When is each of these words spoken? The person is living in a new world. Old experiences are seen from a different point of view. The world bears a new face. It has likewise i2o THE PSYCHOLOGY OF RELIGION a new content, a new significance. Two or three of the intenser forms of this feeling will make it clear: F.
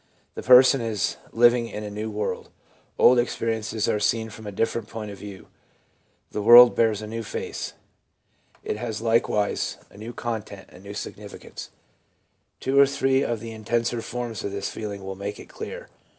The 0.33 0.41
person 0.41 0.81
is 0.81 1.17
living 1.31 1.67
in 1.67 1.83
a 1.83 1.91
new 1.91 2.09
world. 2.09 2.49
Old 2.97 3.19
experiences 3.19 3.87
are 3.87 3.99
seen 3.99 4.31
from 4.31 4.47
a 4.47 4.51
different 4.51 4.87
point 4.87 5.11
of 5.11 5.19
view. 5.19 5.45
The 6.31 6.41
world 6.41 6.75
bears 6.75 7.03
a 7.03 7.05
new 7.07 7.21
face. 7.21 7.73
It 8.63 8.77
has 8.77 8.99
likewise 8.99 9.33
i2o 9.33 9.45
THE 9.45 9.53
PSYCHOLOGY 9.53 9.69
OF 9.69 9.91
RELIGION 9.91 10.01
a 10.01 10.05
new 10.07 10.13
content, 10.13 10.69
a 10.71 10.79
new 10.79 10.93
significance. 10.95 11.69
Two 12.59 12.79
or 12.79 12.87
three 12.87 13.21
of 13.21 13.41
the 13.41 13.51
intenser 13.51 14.01
forms 14.01 14.43
of 14.43 14.51
this 14.51 14.69
feeling 14.69 15.05
will 15.05 15.13
make 15.15 15.39
it 15.39 15.49
clear: 15.49 15.81
F. 15.83 15.89